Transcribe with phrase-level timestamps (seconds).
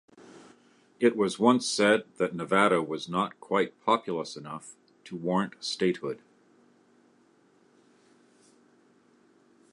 [0.99, 6.23] It was once said that Nevada was not quite populous enough to warrant statehood.